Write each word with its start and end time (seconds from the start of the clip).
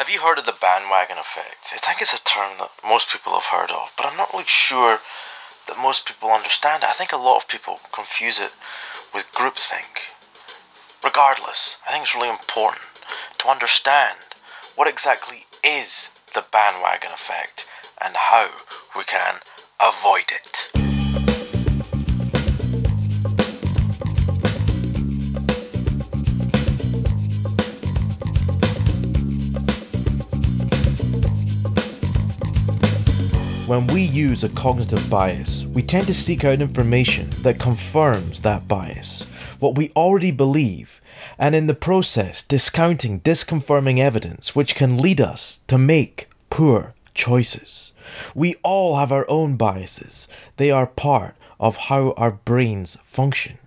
Have 0.00 0.08
you 0.08 0.20
heard 0.20 0.38
of 0.38 0.46
the 0.46 0.56
bandwagon 0.58 1.18
effect? 1.18 1.74
I 1.74 1.76
think 1.76 2.00
it's 2.00 2.14
a 2.14 2.24
term 2.24 2.56
that 2.58 2.70
most 2.82 3.12
people 3.12 3.34
have 3.34 3.44
heard 3.44 3.70
of, 3.70 3.92
but 3.98 4.06
I'm 4.06 4.16
not 4.16 4.32
really 4.32 4.46
sure 4.46 4.98
that 5.68 5.76
most 5.76 6.06
people 6.06 6.30
understand 6.30 6.82
it. 6.82 6.88
I 6.88 6.94
think 6.94 7.12
a 7.12 7.18
lot 7.18 7.36
of 7.36 7.48
people 7.48 7.78
confuse 7.92 8.40
it 8.40 8.56
with 9.12 9.30
groupthink. 9.32 10.08
Regardless, 11.04 11.76
I 11.86 11.92
think 11.92 12.04
it's 12.04 12.14
really 12.14 12.30
important 12.30 12.86
to 13.40 13.50
understand 13.50 14.16
what 14.74 14.88
exactly 14.88 15.44
is 15.62 16.08
the 16.32 16.46
bandwagon 16.50 17.10
effect 17.12 17.68
and 18.02 18.16
how 18.16 18.48
we 18.96 19.04
can 19.04 19.40
avoid 19.82 20.32
it. 20.32 20.79
When 33.70 33.86
we 33.86 34.02
use 34.02 34.42
a 34.42 34.48
cognitive 34.48 35.08
bias, 35.08 35.64
we 35.64 35.82
tend 35.82 36.08
to 36.08 36.12
seek 36.12 36.44
out 36.44 36.60
information 36.60 37.30
that 37.42 37.60
confirms 37.60 38.42
that 38.42 38.66
bias, 38.66 39.22
what 39.60 39.76
we 39.76 39.92
already 39.94 40.32
believe, 40.32 41.00
and 41.38 41.54
in 41.54 41.68
the 41.68 41.74
process 41.74 42.42
discounting 42.42 43.20
disconfirming 43.20 44.00
evidence 44.00 44.56
which 44.56 44.74
can 44.74 44.98
lead 44.98 45.20
us 45.20 45.60
to 45.68 45.78
make 45.78 46.28
poor 46.50 46.94
choices. 47.14 47.92
We 48.34 48.56
all 48.64 48.96
have 48.96 49.12
our 49.12 49.24
own 49.30 49.54
biases, 49.56 50.26
they 50.56 50.72
are 50.72 50.88
part 50.88 51.36
of 51.60 51.76
how 51.76 52.10
our 52.16 52.32
brains 52.32 52.96
function. 53.04 53.58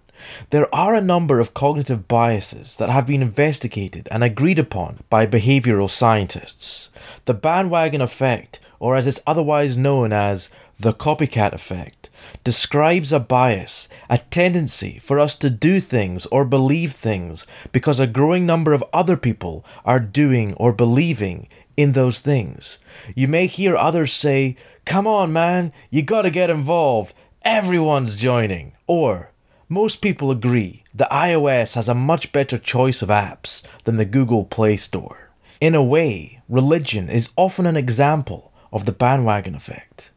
There 0.49 0.67
are 0.75 0.95
a 0.95 1.01
number 1.01 1.39
of 1.39 1.53
cognitive 1.53 2.09
biases 2.09 2.75
that 2.75 2.89
have 2.89 3.07
been 3.07 3.21
investigated 3.21 4.09
and 4.11 4.21
agreed 4.21 4.59
upon 4.59 5.05
by 5.09 5.25
behavioral 5.25 5.89
scientists. 5.89 6.89
The 7.23 7.33
bandwagon 7.33 8.01
effect 8.01 8.59
or 8.83 8.97
as 8.97 9.07
it's 9.07 9.21
otherwise 9.25 9.77
known 9.77 10.11
as 10.11 10.49
the 10.77 10.91
copycat 10.91 11.53
effect, 11.53 12.09
describes 12.43 13.13
a 13.13 13.19
bias, 13.19 13.87
a 14.09 14.17
tendency 14.17 14.99
for 14.99 15.21
us 15.21 15.37
to 15.37 15.49
do 15.49 15.79
things 15.79 16.25
or 16.25 16.43
believe 16.43 16.91
things 16.91 17.47
because 17.71 17.97
a 17.97 18.05
growing 18.05 18.45
number 18.45 18.73
of 18.73 18.83
other 18.91 19.15
people 19.15 19.63
are 19.85 20.01
doing 20.01 20.53
or 20.55 20.73
believing 20.73 21.47
in 21.77 21.93
those 21.93 22.19
things. 22.19 22.79
You 23.15 23.29
may 23.29 23.47
hear 23.47 23.77
others 23.77 24.11
say, 24.11 24.57
Come 24.83 25.07
on, 25.07 25.31
man, 25.31 25.71
you 25.89 26.01
gotta 26.01 26.29
get 26.29 26.49
involved. 26.49 27.13
Everyone's 27.45 28.17
joining. 28.17 28.73
Or, 28.85 29.31
most 29.69 30.01
people 30.01 30.29
agree 30.29 30.83
that 30.93 31.09
iOS 31.09 31.75
has 31.75 31.87
a 31.87 31.95
much 31.95 32.33
better 32.33 32.57
choice 32.57 33.01
of 33.01 33.07
apps 33.07 33.65
than 33.85 33.95
the 33.95 34.03
Google 34.03 34.43
Play 34.43 34.75
Store. 34.75 35.29
In 35.61 35.73
a 35.73 35.81
way, 35.81 36.37
religion 36.49 37.09
is 37.09 37.31
often 37.37 37.65
an 37.65 37.77
example 37.77 38.51
of 38.73 38.85
the 38.85 38.91
bandwagon 38.91 39.55
effect. 39.55 40.11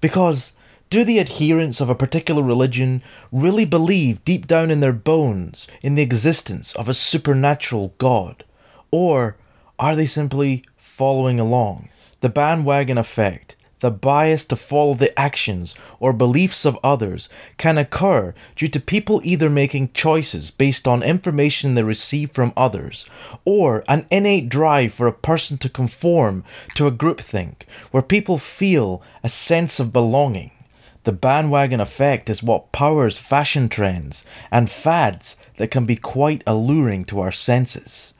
Because 0.00 0.54
do 0.90 1.04
the 1.04 1.20
adherents 1.20 1.80
of 1.80 1.88
a 1.88 1.94
particular 1.94 2.42
religion 2.42 3.02
really 3.30 3.64
believe 3.64 4.24
deep 4.24 4.46
down 4.46 4.70
in 4.70 4.80
their 4.80 4.92
bones 4.92 5.68
in 5.82 5.94
the 5.94 6.02
existence 6.02 6.74
of 6.74 6.88
a 6.88 6.94
supernatural 6.94 7.94
God? 7.96 8.44
Or 8.90 9.36
are 9.78 9.94
they 9.94 10.06
simply 10.06 10.64
following 10.76 11.38
along? 11.38 11.88
The 12.20 12.28
bandwagon 12.28 12.98
effect 12.98 13.54
the 13.80 13.90
bias 13.90 14.44
to 14.46 14.56
follow 14.56 14.94
the 14.94 15.18
actions 15.18 15.74
or 15.98 16.12
beliefs 16.12 16.64
of 16.64 16.78
others 16.84 17.28
can 17.58 17.76
occur 17.76 18.34
due 18.56 18.68
to 18.68 18.80
people 18.80 19.20
either 19.24 19.50
making 19.50 19.90
choices 19.92 20.50
based 20.50 20.86
on 20.86 21.02
information 21.02 21.74
they 21.74 21.82
receive 21.82 22.30
from 22.30 22.52
others 22.56 23.06
or 23.44 23.82
an 23.88 24.06
innate 24.10 24.48
drive 24.48 24.92
for 24.92 25.06
a 25.06 25.12
person 25.12 25.58
to 25.58 25.68
conform 25.68 26.44
to 26.74 26.86
a 26.86 26.92
groupthink 26.92 27.62
where 27.90 28.02
people 28.02 28.38
feel 28.38 29.02
a 29.22 29.28
sense 29.28 29.80
of 29.80 29.92
belonging. 29.92 30.50
The 31.04 31.12
bandwagon 31.12 31.80
effect 31.80 32.28
is 32.28 32.42
what 32.42 32.72
powers 32.72 33.16
fashion 33.16 33.70
trends 33.70 34.24
and 34.50 34.70
fads 34.70 35.36
that 35.56 35.70
can 35.70 35.86
be 35.86 35.96
quite 35.96 36.42
alluring 36.46 37.04
to 37.04 37.20
our 37.20 37.32
senses. 37.32 38.12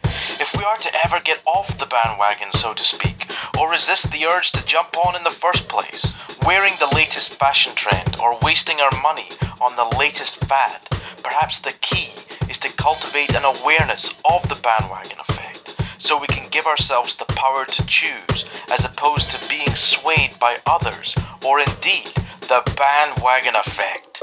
We 0.60 0.66
are 0.66 0.76
to 0.76 1.06
ever 1.06 1.20
get 1.20 1.40
off 1.46 1.78
the 1.78 1.86
bandwagon, 1.86 2.52
so 2.52 2.74
to 2.74 2.84
speak, 2.84 3.32
or 3.58 3.70
resist 3.70 4.12
the 4.12 4.26
urge 4.26 4.52
to 4.52 4.64
jump 4.66 4.94
on 4.98 5.16
in 5.16 5.22
the 5.22 5.30
first 5.30 5.68
place, 5.68 6.12
wearing 6.44 6.74
the 6.78 6.94
latest 6.94 7.32
fashion 7.36 7.74
trend 7.74 8.20
or 8.20 8.38
wasting 8.42 8.78
our 8.78 8.90
money 9.00 9.30
on 9.58 9.74
the 9.76 9.96
latest 9.96 10.36
fad, 10.44 10.82
perhaps 11.22 11.60
the 11.60 11.72
key 11.80 12.12
is 12.50 12.58
to 12.58 12.76
cultivate 12.76 13.34
an 13.34 13.46
awareness 13.46 14.12
of 14.30 14.46
the 14.50 14.60
bandwagon 14.62 15.18
effect 15.20 15.76
so 15.98 16.20
we 16.20 16.26
can 16.26 16.46
give 16.50 16.66
ourselves 16.66 17.14
the 17.14 17.24
power 17.24 17.64
to 17.64 17.86
choose 17.86 18.44
as 18.70 18.84
opposed 18.84 19.30
to 19.30 19.48
being 19.48 19.74
swayed 19.74 20.38
by 20.38 20.58
others 20.66 21.14
or 21.42 21.60
indeed 21.60 22.12
the 22.42 22.62
bandwagon 22.76 23.56
effect. 23.56 24.22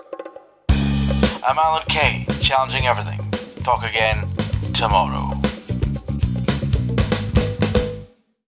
I'm 1.44 1.58
Alan 1.58 1.82
Kay, 1.90 2.28
challenging 2.42 2.86
everything. 2.86 3.22
Talk 3.64 3.84
again 3.84 4.28
tomorrow. 4.76 5.47